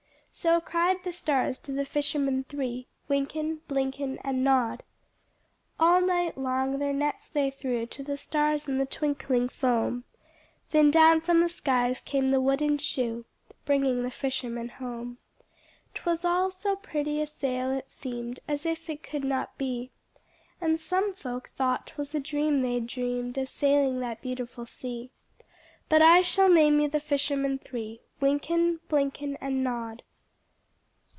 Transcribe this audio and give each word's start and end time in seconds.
So 0.33 0.61
cried 0.61 1.03
the 1.03 1.11
stars 1.11 1.59
to 1.59 1.73
the 1.73 1.83
fishermen 1.83 2.45
three, 2.47 2.87
Wynken, 3.09 3.59
Blynken, 3.67 4.17
And 4.23 4.45
Nod. 4.45 4.81
All 5.77 5.99
night 6.01 6.37
long 6.37 6.79
their 6.79 6.93
nets 6.93 7.27
they 7.27 7.51
threw 7.51 7.85
To 7.87 8.01
the 8.01 8.15
stars 8.15 8.65
in 8.65 8.77
the 8.77 8.85
twinkling 8.85 9.49
foam,— 9.49 10.05
Then 10.71 10.89
down 10.89 11.19
from 11.19 11.41
the 11.41 11.49
skies 11.49 11.99
came 11.99 12.29
the 12.29 12.39
wooden 12.39 12.77
shoe, 12.77 13.25
Bringing 13.65 14.01
the 14.03 14.09
fishermen 14.09 14.69
home: 14.69 15.17
'Twas 15.93 16.23
all 16.23 16.49
so 16.49 16.77
pretty 16.77 17.21
a 17.21 17.27
sail, 17.27 17.69
it 17.71 17.89
seemed 17.91 18.39
As 18.47 18.65
if 18.65 18.89
it 18.89 19.03
could 19.03 19.25
not 19.25 19.57
be; 19.57 19.91
And 20.61 20.79
some 20.79 21.13
folk 21.13 21.49
thought 21.57 21.87
'twas 21.87 22.15
a 22.15 22.21
dream 22.21 22.61
they'd 22.61 22.87
dreamed 22.87 23.37
Of 23.37 23.49
sailing 23.49 23.99
that 23.99 24.21
beautiful 24.21 24.65
sea; 24.65 25.11
But 25.89 26.01
I 26.01 26.21
shall 26.21 26.49
name 26.49 26.79
you 26.79 26.87
the 26.87 27.01
fishermen 27.01 27.59
three: 27.59 27.99
Wynken, 28.21 28.79
Blynken, 28.87 29.37
And 29.41 29.61
Nod. 29.61 30.03